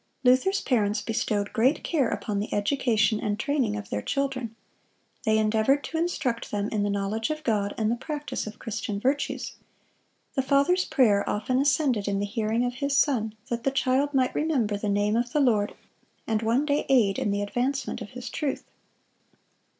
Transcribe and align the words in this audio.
Luther's 0.23 0.61
parents 0.61 0.99
bestowed 1.03 1.53
great 1.53 1.83
care 1.83 2.07
upon 2.09 2.39
the 2.39 2.51
education 2.51 3.19
and 3.19 3.37
training 3.39 3.75
of 3.75 3.91
their 3.91 4.01
children. 4.01 4.55
They 5.25 5.37
endeavored 5.37 5.83
to 5.83 5.97
instruct 5.99 6.49
them 6.49 6.69
in 6.69 6.81
the 6.81 6.89
knowledge 6.89 7.29
of 7.29 7.43
God 7.43 7.75
and 7.77 7.91
the 7.91 7.95
practice 7.97 8.47
of 8.47 8.57
Christian 8.57 8.99
virtues. 8.99 9.51
The 10.33 10.41
father's 10.41 10.85
prayer 10.85 11.23
often 11.29 11.59
ascended 11.59 12.07
in 12.07 12.17
the 12.19 12.25
hearing 12.25 12.65
of 12.65 12.73
his 12.73 12.97
son, 12.97 13.35
that 13.51 13.63
the 13.63 13.69
child 13.69 14.11
might 14.15 14.33
remember 14.33 14.75
the 14.75 14.89
name 14.89 15.15
of 15.15 15.33
the 15.33 15.39
Lord, 15.39 15.75
and 16.25 16.41
one 16.41 16.65
day 16.65 16.87
aid 16.89 17.19
in 17.19 17.29
the 17.29 17.43
advancement 17.43 18.01
of 18.01 18.09
His 18.09 18.27
truth. 18.31 18.63